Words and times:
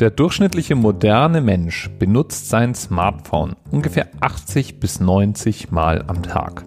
Der 0.00 0.10
durchschnittliche 0.10 0.74
moderne 0.74 1.40
Mensch 1.40 1.88
benutzt 2.00 2.48
sein 2.48 2.74
Smartphone 2.74 3.54
ungefähr 3.70 4.08
80 4.20 4.80
bis 4.80 4.98
90 4.98 5.70
Mal 5.70 6.02
am 6.08 6.24
Tag. 6.24 6.64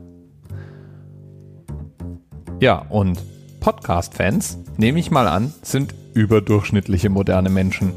Ja, 2.61 2.77
und 2.77 3.21
Podcast-Fans, 3.59 4.59
nehme 4.77 4.99
ich 4.99 5.11
mal 5.11 5.27
an, 5.27 5.53
sind 5.61 5.93
überdurchschnittliche 6.13 7.09
moderne 7.09 7.49
Menschen. 7.49 7.91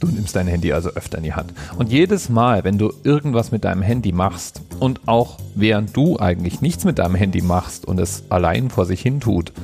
Du 0.00 0.06
nimmst 0.06 0.36
dein 0.36 0.48
Handy 0.48 0.74
also 0.74 0.90
öfter 0.90 1.16
in 1.16 1.24
die 1.24 1.32
Hand. 1.32 1.54
Und 1.78 1.90
jedes 1.90 2.28
Mal, 2.28 2.62
wenn 2.64 2.76
du 2.76 2.92
irgendwas 3.04 3.52
mit 3.52 3.64
deinem 3.64 3.80
Handy 3.80 4.12
machst 4.12 4.60
und 4.80 5.08
auch 5.08 5.38
während 5.54 5.96
du 5.96 6.18
eigentlich 6.18 6.60
nichts 6.60 6.84
mit 6.84 6.98
deinem 6.98 7.14
Handy 7.14 7.40
machst 7.40 7.86
und 7.86 7.98
es 7.98 8.24
allein 8.28 8.68
vor 8.68 8.84
sich 8.84 9.00
hin 9.00 9.20
tut, 9.20 9.54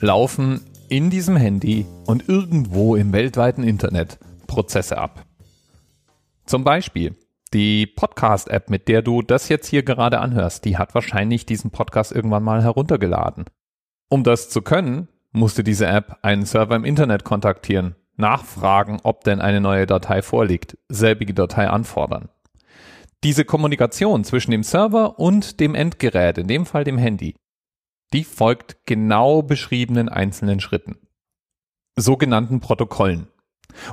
laufen 0.00 0.62
in 0.88 1.10
diesem 1.10 1.36
Handy 1.36 1.86
und 2.06 2.28
irgendwo 2.28 2.96
im 2.96 3.12
weltweiten 3.12 3.62
Internet 3.62 4.18
Prozesse 4.46 4.98
ab. 4.98 5.24
Zum 6.46 6.64
Beispiel 6.64 7.14
die 7.52 7.86
Podcast-App, 7.86 8.70
mit 8.70 8.88
der 8.88 9.02
du 9.02 9.22
das 9.22 9.48
jetzt 9.48 9.66
hier 9.66 9.82
gerade 9.82 10.20
anhörst, 10.20 10.64
die 10.64 10.76
hat 10.76 10.94
wahrscheinlich 10.94 11.46
diesen 11.46 11.70
Podcast 11.70 12.12
irgendwann 12.12 12.42
mal 12.42 12.62
heruntergeladen. 12.62 13.46
Um 14.08 14.24
das 14.24 14.50
zu 14.50 14.62
können, 14.62 15.08
musste 15.32 15.64
diese 15.64 15.86
App 15.86 16.18
einen 16.22 16.46
Server 16.46 16.76
im 16.76 16.84
Internet 16.84 17.24
kontaktieren, 17.24 17.94
nachfragen, 18.16 18.98
ob 19.02 19.24
denn 19.24 19.40
eine 19.40 19.60
neue 19.60 19.86
Datei 19.86 20.22
vorliegt, 20.22 20.78
selbige 20.88 21.34
Datei 21.34 21.68
anfordern. 21.68 22.28
Diese 23.24 23.44
Kommunikation 23.44 24.24
zwischen 24.24 24.52
dem 24.52 24.62
Server 24.62 25.18
und 25.18 25.60
dem 25.60 25.74
Endgerät, 25.74 26.38
in 26.38 26.46
dem 26.46 26.66
Fall 26.66 26.84
dem 26.84 26.98
Handy, 26.98 27.34
die 28.12 28.24
folgt 28.24 28.78
genau 28.86 29.42
beschriebenen 29.42 30.08
einzelnen 30.08 30.60
Schritten, 30.60 30.96
sogenannten 31.96 32.60
Protokollen. 32.60 33.28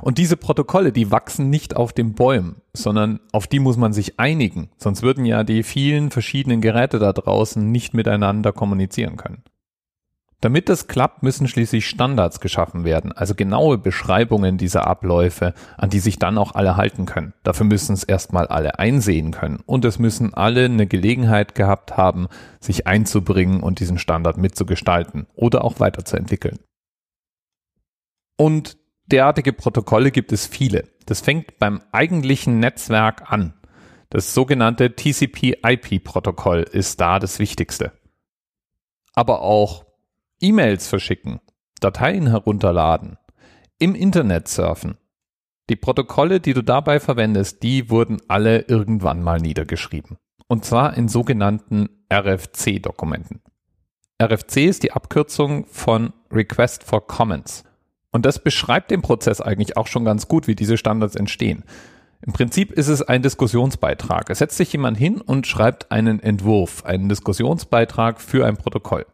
Und 0.00 0.18
diese 0.18 0.36
Protokolle, 0.36 0.90
die 0.90 1.10
wachsen 1.10 1.50
nicht 1.50 1.76
auf 1.76 1.92
den 1.92 2.14
Bäumen, 2.14 2.62
sondern 2.72 3.20
auf 3.32 3.46
die 3.46 3.60
muss 3.60 3.76
man 3.76 3.92
sich 3.92 4.18
einigen, 4.18 4.70
sonst 4.78 5.02
würden 5.02 5.24
ja 5.24 5.44
die 5.44 5.62
vielen 5.62 6.10
verschiedenen 6.10 6.60
Geräte 6.60 6.98
da 6.98 7.12
draußen 7.12 7.70
nicht 7.70 7.94
miteinander 7.94 8.52
kommunizieren 8.52 9.16
können. 9.16 9.42
Damit 10.42 10.68
das 10.68 10.86
klappt, 10.86 11.22
müssen 11.22 11.48
schließlich 11.48 11.88
Standards 11.88 12.40
geschaffen 12.40 12.84
werden, 12.84 13.10
also 13.12 13.34
genaue 13.34 13.78
Beschreibungen 13.78 14.58
dieser 14.58 14.86
Abläufe, 14.86 15.54
an 15.78 15.88
die 15.88 15.98
sich 15.98 16.18
dann 16.18 16.36
auch 16.36 16.54
alle 16.54 16.76
halten 16.76 17.06
können. 17.06 17.32
Dafür 17.42 17.64
müssen 17.64 17.94
es 17.94 18.04
erstmal 18.04 18.46
alle 18.46 18.78
einsehen 18.78 19.30
können 19.30 19.60
und 19.64 19.86
es 19.86 19.98
müssen 19.98 20.34
alle 20.34 20.66
eine 20.66 20.86
Gelegenheit 20.86 21.54
gehabt 21.54 21.96
haben, 21.96 22.28
sich 22.60 22.86
einzubringen 22.86 23.62
und 23.62 23.80
diesen 23.80 23.98
Standard 23.98 24.36
mitzugestalten 24.36 25.26
oder 25.34 25.64
auch 25.64 25.80
weiterzuentwickeln. 25.80 26.58
Und 28.36 28.76
derartige 29.06 29.54
Protokolle 29.54 30.10
gibt 30.10 30.32
es 30.32 30.46
viele. 30.46 30.84
Das 31.06 31.22
fängt 31.22 31.58
beim 31.58 31.80
eigentlichen 31.92 32.60
Netzwerk 32.60 33.32
an. 33.32 33.54
Das 34.10 34.34
sogenannte 34.34 34.94
TCP-IP-Protokoll 34.94 36.62
ist 36.62 37.00
da 37.00 37.18
das 37.18 37.38
Wichtigste. 37.38 37.92
Aber 39.14 39.40
auch 39.40 39.85
E-Mails 40.40 40.86
verschicken, 40.88 41.40
Dateien 41.80 42.26
herunterladen, 42.26 43.16
im 43.78 43.94
Internet 43.94 44.48
surfen. 44.48 44.98
Die 45.70 45.76
Protokolle, 45.76 46.40
die 46.40 46.52
du 46.52 46.62
dabei 46.62 47.00
verwendest, 47.00 47.62
die 47.62 47.90
wurden 47.90 48.18
alle 48.28 48.60
irgendwann 48.60 49.22
mal 49.22 49.40
niedergeschrieben. 49.40 50.18
Und 50.46 50.64
zwar 50.64 50.96
in 50.96 51.08
sogenannten 51.08 51.88
RFC-Dokumenten. 52.12 53.40
RFC 54.22 54.66
ist 54.66 54.82
die 54.82 54.92
Abkürzung 54.92 55.66
von 55.66 56.12
Request 56.30 56.84
for 56.84 57.06
Comments. 57.06 57.64
Und 58.12 58.24
das 58.24 58.38
beschreibt 58.38 58.90
den 58.90 59.02
Prozess 59.02 59.40
eigentlich 59.40 59.76
auch 59.76 59.86
schon 59.86 60.04
ganz 60.04 60.28
gut, 60.28 60.46
wie 60.46 60.54
diese 60.54 60.76
Standards 60.76 61.16
entstehen. 61.16 61.64
Im 62.20 62.32
Prinzip 62.32 62.72
ist 62.72 62.88
es 62.88 63.02
ein 63.02 63.22
Diskussionsbeitrag. 63.22 64.30
Es 64.30 64.38
setzt 64.38 64.56
sich 64.56 64.72
jemand 64.72 64.96
hin 64.96 65.20
und 65.20 65.46
schreibt 65.46 65.90
einen 65.90 66.20
Entwurf, 66.20 66.84
einen 66.84 67.08
Diskussionsbeitrag 67.08 68.20
für 68.20 68.46
ein 68.46 68.56
Protokoll. 68.56 69.06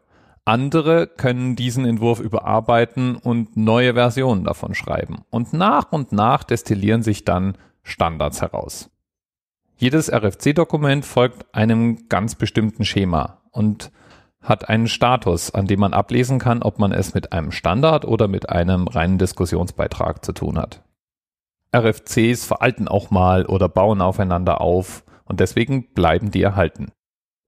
Andere 0.45 1.07
können 1.07 1.55
diesen 1.55 1.85
Entwurf 1.85 2.19
überarbeiten 2.19 3.15
und 3.15 3.55
neue 3.55 3.93
Versionen 3.93 4.43
davon 4.43 4.75
schreiben. 4.75 5.23
Und 5.29 5.53
nach 5.53 5.91
und 5.91 6.11
nach 6.11 6.43
destillieren 6.43 7.01
sich 7.01 7.23
dann 7.23 7.57
Standards 7.81 8.41
heraus. 8.41 8.89
Jedes 9.77 10.11
RFC-Dokument 10.11 11.05
folgt 11.05 11.53
einem 11.55 12.09
ganz 12.09 12.35
bestimmten 12.35 12.83
Schema 12.83 13.41
und 13.51 13.91
hat 14.41 14.67
einen 14.67 14.87
Status, 14.87 15.51
an 15.51 15.67
dem 15.67 15.79
man 15.79 15.93
ablesen 15.93 16.39
kann, 16.39 16.61
ob 16.61 16.77
man 16.77 16.91
es 16.91 17.13
mit 17.13 17.31
einem 17.31 17.51
Standard 17.51 18.05
oder 18.05 18.27
mit 18.27 18.49
einem 18.49 18.87
reinen 18.87 19.17
Diskussionsbeitrag 19.17 20.23
zu 20.23 20.33
tun 20.33 20.57
hat. 20.57 20.83
RFCs 21.75 22.45
veralten 22.45 22.87
auch 22.87 23.09
mal 23.09 23.45
oder 23.45 23.69
bauen 23.69 24.01
aufeinander 24.01 24.61
auf 24.61 25.05
und 25.25 25.39
deswegen 25.39 25.93
bleiben 25.93 26.29
die 26.29 26.41
erhalten. 26.41 26.91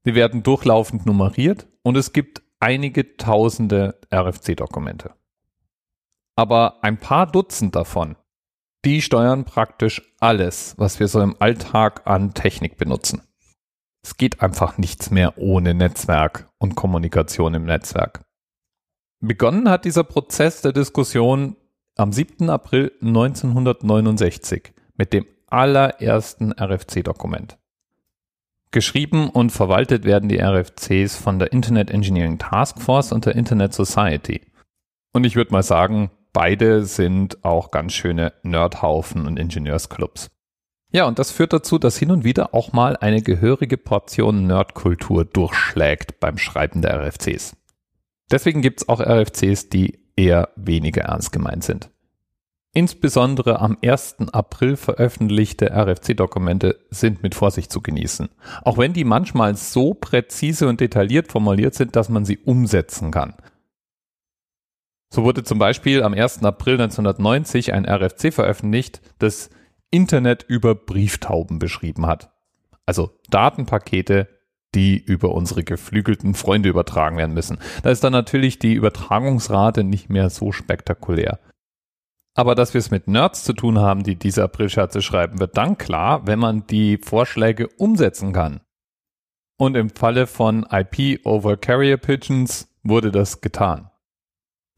Sie 0.06 0.16
werden 0.16 0.42
durchlaufend 0.42 1.06
nummeriert 1.06 1.68
und 1.84 1.98
es 1.98 2.14
gibt 2.14 2.42
einige 2.60 3.18
tausende 3.18 4.00
RFC-Dokumente. 4.14 5.14
Aber 6.36 6.84
ein 6.84 6.98
paar 6.98 7.28
Dutzend 7.32 7.76
davon, 7.76 8.16
die 8.84 9.02
steuern 9.02 9.46
praktisch 9.46 10.02
alles, 10.20 10.76
was 10.78 11.00
wir 11.00 11.08
so 11.08 11.22
im 11.22 11.36
Alltag 11.40 12.06
an 12.06 12.34
Technik 12.34 12.78
benutzen. 12.78 13.22
Es 14.04 14.18
geht 14.18 14.42
einfach 14.42 14.78
nichts 14.78 15.10
mehr 15.10 15.38
ohne 15.38 15.74
Netzwerk 15.74 16.48
und 16.60 16.76
Kommunikation 16.76 17.56
im 17.56 17.66
Netzwerk. 17.66 18.24
Begonnen 19.20 19.70
hat 19.70 19.86
dieser 19.86 20.04
Prozess 20.04 20.62
der 20.62 20.74
Diskussion 20.74 21.56
am 21.96 22.12
7. 22.12 22.50
April 22.50 22.92
1969 23.02 24.74
mit 24.96 25.14
dem 25.14 25.26
allerersten 25.48 26.52
RFC-Dokument. 26.52 27.58
Geschrieben 28.76 29.30
und 29.30 29.52
verwaltet 29.52 30.04
werden 30.04 30.28
die 30.28 30.42
RFCs 30.42 31.16
von 31.16 31.40
der 31.40 31.54
Internet 31.54 31.90
Engineering 31.90 32.40
Task 32.40 32.82
Force 32.82 33.14
und 33.14 33.26
der 33.26 33.34
Internet 33.34 33.74
Society. 33.74 34.42
Und 35.14 35.24
ich 35.24 35.38
würde 35.38 35.54
mal 35.54 35.64
sagen, 35.64 36.12
beide 36.34 36.84
sind 36.84 37.42
auch 37.46 37.72
ganz 37.72 37.94
schöne 37.94 38.34
Nerdhaufen 38.44 39.28
und 39.28 39.40
Ingenieursclubs. 39.40 40.30
Ja, 40.92 41.06
und 41.06 41.20
das 41.20 41.32
führt 41.32 41.54
dazu, 41.54 41.80
dass 41.80 41.96
hin 41.96 42.12
und 42.12 42.26
wieder 42.26 42.54
auch 42.54 42.74
mal 42.74 42.98
eine 42.98 43.22
gehörige 43.22 43.78
Portion 43.78 44.46
Nerdkultur 44.46 45.24
durchschlägt 45.24 46.20
beim 46.20 46.38
Schreiben 46.38 46.82
der 46.82 47.00
RFCs. 47.00 47.56
Deswegen 48.30 48.62
gibt 48.62 48.82
es 48.82 48.90
auch 48.90 49.00
RFCs, 49.00 49.70
die 49.70 50.00
eher 50.18 50.50
weniger 50.58 51.04
ernst 51.04 51.32
gemeint 51.32 51.64
sind. 51.64 51.90
Insbesondere 52.78 53.62
am 53.62 53.78
1. 53.82 54.18
April 54.34 54.76
veröffentlichte 54.76 55.72
RFC-Dokumente 55.72 56.78
sind 56.90 57.24
mit 57.24 57.34
Vorsicht 57.34 57.72
zu 57.72 57.82
genießen, 57.82 58.28
auch 58.66 58.78
wenn 58.78 58.92
die 58.92 59.06
manchmal 59.06 59.56
so 59.56 59.94
präzise 59.94 60.68
und 60.68 60.82
detailliert 60.82 61.32
formuliert 61.32 61.74
sind, 61.74 61.96
dass 61.96 62.10
man 62.10 62.26
sie 62.26 62.38
umsetzen 62.38 63.12
kann. 63.12 63.36
So 65.10 65.24
wurde 65.24 65.46
zum 65.46 65.58
Beispiel 65.58 66.04
am 66.04 66.14
1. 66.14 66.44
April 66.44 66.74
1990 66.74 67.72
ein 67.72 67.86
RFC 67.86 68.34
veröffentlicht, 68.34 69.00
das 69.20 69.50
Internet 69.90 70.44
über 70.46 70.76
Brieftauben 70.76 71.60
beschrieben 71.60 72.06
hat. 72.06 72.34
Also 72.86 73.12
Datenpakete, 73.30 74.28
die 74.76 74.98
über 74.98 75.34
unsere 75.34 75.64
geflügelten 75.64 76.34
Freunde 76.34 76.68
übertragen 76.68 77.16
werden 77.16 77.34
müssen. 77.34 77.58
Da 77.84 77.90
ist 77.92 78.04
dann 78.04 78.12
natürlich 78.12 78.60
die 78.60 78.74
Übertragungsrate 78.74 79.86
nicht 79.86 80.10
mehr 80.10 80.30
so 80.30 80.52
spektakulär. 80.52 81.40
Aber 82.38 82.54
dass 82.54 82.74
wir 82.74 82.80
es 82.80 82.92
mit 82.92 83.08
Nerds 83.08 83.46
zu 83.46 83.54
tun 83.54 83.80
haben, 83.80 84.04
die 84.04 84.18
diese 84.18 84.44
Aprilscherze 84.44 85.02
schreiben, 85.02 85.40
wird 85.40 85.56
dann 85.58 85.78
klar, 85.78 86.28
wenn 86.28 86.38
man 86.38 86.68
die 86.68 86.98
Vorschläge 86.98 87.70
umsetzen 87.78 88.34
kann. 88.34 88.60
Und 89.58 89.76
im 89.78 89.90
Falle 89.90 90.28
von 90.28 90.68
IP 90.70 91.26
over 91.26 91.56
Carrier 91.56 91.96
Pigeons 91.96 92.68
wurde 92.84 93.12
das 93.12 93.40
getan. 93.40 93.90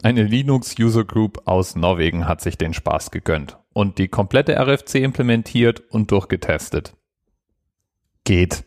Eine 0.04 0.22
Linux 0.22 0.76
User 0.80 1.04
Group 1.04 1.42
aus 1.48 1.76
Norwegen 1.76 2.28
hat 2.28 2.42
sich 2.42 2.60
den 2.60 2.76
Spaß 2.76 3.10
gegönnt 3.10 3.58
und 3.74 3.98
die 3.98 4.08
komplette 4.08 4.56
RFC 4.56 4.96
implementiert 4.96 5.80
und 5.90 6.12
durchgetestet. 6.12 6.96
Geht. 8.24 8.66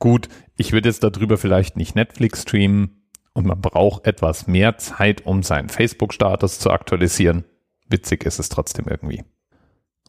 Gut, 0.00 0.28
ich 0.56 0.72
würde 0.72 0.88
jetzt 0.88 1.04
darüber 1.04 1.38
vielleicht 1.38 1.76
nicht 1.76 1.94
Netflix 1.94 2.42
streamen 2.42 3.08
und 3.32 3.46
man 3.46 3.60
braucht 3.60 4.08
etwas 4.08 4.48
mehr 4.48 4.76
Zeit, 4.78 5.24
um 5.24 5.44
seinen 5.44 5.68
Facebook-Status 5.68 6.58
zu 6.58 6.72
aktualisieren 6.72 7.44
witzig 7.88 8.24
ist 8.24 8.38
es 8.38 8.48
trotzdem 8.48 8.86
irgendwie. 8.88 9.24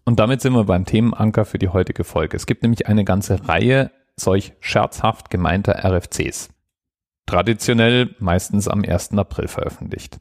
Und 0.05 0.19
damit 0.19 0.41
sind 0.41 0.53
wir 0.53 0.63
beim 0.63 0.85
Themenanker 0.85 1.45
für 1.45 1.59
die 1.59 1.69
heutige 1.69 2.03
Folge. 2.03 2.37
Es 2.37 2.45
gibt 2.45 2.63
nämlich 2.63 2.87
eine 2.87 3.03
ganze 3.03 3.47
Reihe 3.47 3.91
solch 4.15 4.53
scherzhaft 4.59 5.29
gemeinter 5.29 5.83
RFCs. 5.83 6.49
Traditionell 7.25 8.15
meistens 8.19 8.67
am 8.67 8.83
1. 8.83 9.17
April 9.17 9.47
veröffentlicht. 9.47 10.19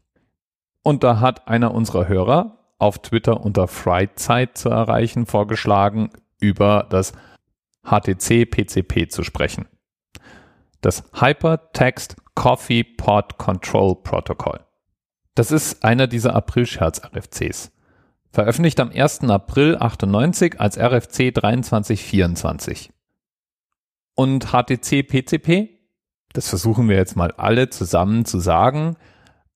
Und 0.82 1.04
da 1.04 1.20
hat 1.20 1.48
einer 1.48 1.72
unserer 1.72 2.08
Hörer 2.08 2.58
auf 2.78 2.98
Twitter 2.98 3.40
unter 3.40 3.68
Freizeit 3.68 4.58
zu 4.58 4.68
erreichen 4.68 5.26
vorgeschlagen, 5.26 6.10
über 6.40 6.86
das 6.90 7.12
HTC 7.84 8.44
PCP 8.50 9.08
zu 9.08 9.22
sprechen. 9.22 9.66
Das 10.80 11.04
Hypertext 11.14 12.16
Coffee 12.34 12.84
Pod 12.84 13.38
Control 13.38 13.96
Protocol. 13.96 14.65
Das 15.36 15.50
ist 15.50 15.84
einer 15.84 16.06
dieser 16.06 16.34
Aprilscherz-RFCs. 16.34 17.70
veröffentlicht 18.32 18.80
am 18.80 18.90
1. 18.90 19.24
April 19.24 19.76
98 19.76 20.58
als 20.58 20.78
RFC 20.78 21.30
2324. 21.34 22.90
Und 24.14 24.46
HTC 24.46 25.06
PCP, 25.06 25.78
das 26.32 26.48
versuchen 26.48 26.88
wir 26.88 26.96
jetzt 26.96 27.16
mal 27.16 27.32
alle 27.32 27.68
zusammen 27.68 28.24
zu 28.24 28.38
sagen. 28.38 28.96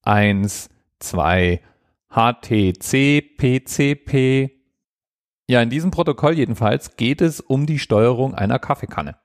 1, 0.03 0.69
2, 0.99 1.63
HTC 2.11 3.23
PCP. 3.39 4.51
Ja, 5.49 5.63
in 5.63 5.71
diesem 5.71 5.91
Protokoll 5.91 6.35
jedenfalls 6.35 6.97
geht 6.97 7.23
es 7.23 7.41
um 7.41 7.65
die 7.65 7.79
Steuerung 7.79 8.35
einer 8.35 8.59
Kaffeekanne. 8.59 9.17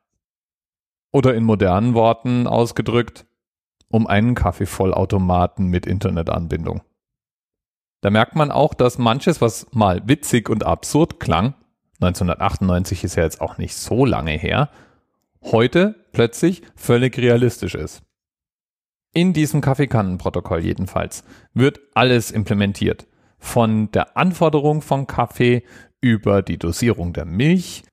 Oder 1.11 1.35
in 1.35 1.43
modernen 1.43 1.95
Worten 1.95 2.47
ausgedrückt, 2.47 3.25
um 3.89 4.07
einen 4.07 4.35
Kaffeevollautomaten 4.35 5.67
mit 5.67 5.85
Internetanbindung. 5.85 6.81
Da 8.01 8.09
merkt 8.09 8.35
man 8.35 8.51
auch, 8.51 8.73
dass 8.73 8.97
manches, 8.97 9.41
was 9.41 9.67
mal 9.71 10.07
witzig 10.07 10.49
und 10.49 10.63
absurd 10.65 11.19
klang, 11.19 11.55
1998 12.01 13.03
ist 13.03 13.15
ja 13.15 13.23
jetzt 13.23 13.41
auch 13.41 13.57
nicht 13.57 13.75
so 13.75 14.05
lange 14.05 14.31
her, 14.31 14.69
heute 15.43 15.95
plötzlich 16.11 16.61
völlig 16.75 17.17
realistisch 17.17 17.75
ist. 17.75 18.03
In 19.13 19.33
diesem 19.33 19.61
Kaffeekannenprotokoll 19.61 20.59
jedenfalls 20.59 21.23
wird 21.53 21.79
alles 21.93 22.31
implementiert. 22.31 23.07
Von 23.37 23.91
der 23.91 24.17
Anforderung 24.17 24.81
von 24.81 25.07
Kaffee 25.07 25.63
über 26.01 26.41
die 26.41 26.57
Dosierung 26.57 27.13
der 27.13 27.25
Milch, 27.25 27.83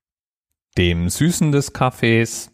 dem 0.76 1.08
Süßen 1.08 1.52
des 1.52 1.72
Kaffees, 1.72 2.51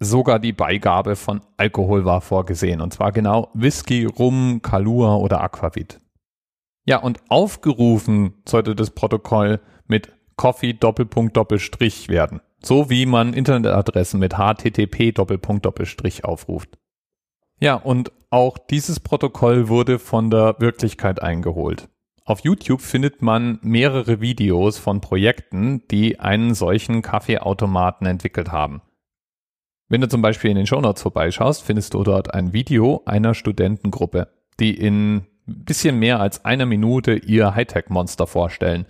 sogar 0.00 0.38
die 0.38 0.52
Beigabe 0.52 1.14
von 1.14 1.42
Alkohol 1.56 2.04
war 2.04 2.20
vorgesehen. 2.20 2.80
Und 2.80 2.92
zwar 2.92 3.12
genau 3.12 3.50
Whisky, 3.54 4.06
Rum, 4.06 4.60
Kalua 4.62 5.16
oder 5.16 5.40
Aquavit. 5.42 6.00
Ja, 6.86 6.98
und 6.98 7.20
aufgerufen 7.28 8.34
sollte 8.48 8.74
das 8.74 8.90
Protokoll 8.90 9.60
mit 9.86 10.12
Coffee 10.36 10.72
Doppelpunkt 10.72 11.36
Doppelstrich 11.36 12.08
werden. 12.08 12.40
So 12.62 12.90
wie 12.90 13.06
man 13.06 13.34
Internetadressen 13.34 14.18
mit 14.18 14.34
HTTP 14.34 15.12
Doppelpunkt 15.12 15.64
Doppelstrich 15.66 16.24
aufruft. 16.24 16.78
Ja, 17.60 17.74
und 17.74 18.10
auch 18.30 18.56
dieses 18.58 19.00
Protokoll 19.00 19.68
wurde 19.68 19.98
von 19.98 20.30
der 20.30 20.56
Wirklichkeit 20.58 21.20
eingeholt. 21.20 21.88
Auf 22.24 22.40
YouTube 22.40 22.80
findet 22.80 23.22
man 23.22 23.58
mehrere 23.62 24.20
Videos 24.20 24.78
von 24.78 25.00
Projekten, 25.00 25.82
die 25.90 26.20
einen 26.20 26.54
solchen 26.54 27.02
Kaffeeautomaten 27.02 28.06
entwickelt 28.06 28.52
haben. 28.52 28.82
Wenn 29.90 30.00
du 30.00 30.08
zum 30.08 30.22
Beispiel 30.22 30.50
in 30.50 30.56
den 30.56 30.68
Shownotes 30.68 31.02
vorbeischaust, 31.02 31.62
findest 31.62 31.94
du 31.94 32.04
dort 32.04 32.32
ein 32.32 32.52
Video 32.52 33.02
einer 33.06 33.34
Studentengruppe, 33.34 34.28
die 34.60 34.72
in 34.72 35.26
bisschen 35.46 35.98
mehr 35.98 36.20
als 36.20 36.44
einer 36.44 36.64
Minute 36.64 37.14
ihr 37.14 37.56
Hightech-Monster 37.56 38.28
vorstellen. 38.28 38.86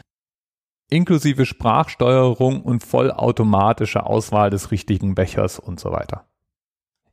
Inklusive 0.90 1.46
Sprachsteuerung 1.46 2.60
und 2.60 2.84
vollautomatische 2.84 4.04
Auswahl 4.04 4.50
des 4.50 4.70
richtigen 4.70 5.14
Bechers 5.14 5.58
und 5.58 5.80
so 5.80 5.90
weiter. 5.90 6.26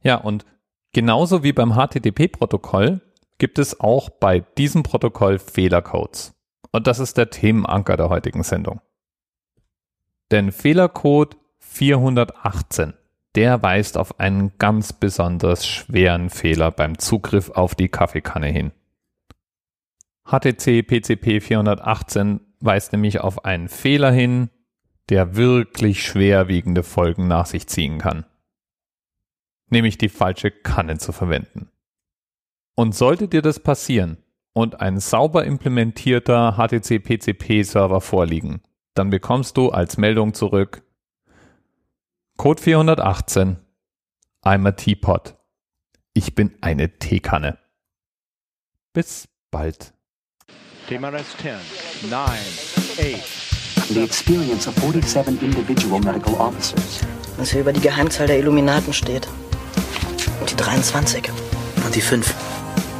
Ja, 0.03 0.15
und 0.15 0.45
genauso 0.91 1.43
wie 1.43 1.53
beim 1.53 1.75
HTTP-Protokoll 1.75 2.99
gibt 3.37 3.57
es 3.57 3.79
auch 3.79 4.09
bei 4.09 4.41
diesem 4.41 4.83
Protokoll 4.83 5.39
Fehlercodes. 5.39 6.33
Und 6.73 6.87
das 6.87 6.99
ist 6.99 7.15
der 7.15 7.29
Themenanker 7.29 7.95
der 7.95 8.09
heutigen 8.09 8.43
Sendung. 8.43 8.81
Denn 10.29 10.51
Fehlercode 10.51 11.37
418 11.59 12.93
der 13.35 13.61
weist 13.61 13.97
auf 13.97 14.19
einen 14.19 14.57
ganz 14.57 14.93
besonders 14.93 15.67
schweren 15.67 16.29
Fehler 16.29 16.71
beim 16.71 16.97
Zugriff 16.97 17.49
auf 17.51 17.75
die 17.75 17.89
Kaffeekanne 17.89 18.47
hin. 18.47 18.71
HTC 20.25 20.85
PCP 20.85 21.39
418 21.41 22.41
weist 22.59 22.91
nämlich 22.91 23.21
auf 23.21 23.45
einen 23.45 23.69
Fehler 23.69 24.11
hin, 24.11 24.49
der 25.09 25.35
wirklich 25.35 26.03
schwerwiegende 26.03 26.83
Folgen 26.83 27.27
nach 27.27 27.45
sich 27.45 27.67
ziehen 27.67 27.97
kann. 27.97 28.25
Nämlich 29.69 29.97
die 29.97 30.09
falsche 30.09 30.51
Kanne 30.51 30.97
zu 30.97 31.11
verwenden. 31.11 31.69
Und 32.75 32.95
sollte 32.95 33.27
dir 33.27 33.41
das 33.41 33.59
passieren 33.59 34.17
und 34.53 34.81
ein 34.81 34.99
sauber 34.99 35.45
implementierter 35.45 36.53
HTC 36.57 37.03
PCP 37.03 37.63
Server 37.63 38.01
vorliegen, 38.01 38.61
dann 38.95 39.09
bekommst 39.09 39.55
du 39.57 39.69
als 39.69 39.97
Meldung 39.97 40.33
zurück, 40.33 40.83
Code 42.37 42.61
418. 42.61 43.57
I'm 44.45 44.67
a 44.67 44.71
Teapot. 44.71 45.35
Ich 46.13 46.35
bin 46.35 46.55
eine 46.61 46.99
Teekanne. 46.99 47.57
Bis 48.93 49.27
bald. 49.49 49.91
TMRS 50.87 51.35
10, 51.41 51.55
9, 52.11 52.29
8. 52.99 53.89
The 53.89 54.03
experience 54.03 54.67
of 54.67 54.75
47 54.75 55.41
individual 55.41 55.99
medical 55.99 56.35
officers. 56.35 57.01
Was 57.37 57.51
hier 57.51 57.61
über 57.61 57.73
die 57.73 57.81
Geheimzahl 57.81 58.27
der 58.27 58.37
Illuminaten 58.37 58.93
steht. 58.93 59.27
Und 60.39 60.51
die 60.51 60.55
23. 60.55 61.31
Und 61.83 61.95
die 61.95 62.01
5. 62.01 62.35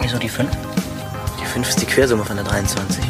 Wieso 0.02 0.18
die 0.18 0.30
5? 0.30 0.50
Die 1.40 1.46
5 1.46 1.70
ist 1.70 1.80
die 1.80 1.86
Quersumme 1.86 2.26
von 2.26 2.38
der 2.38 2.46
23. 2.46 3.06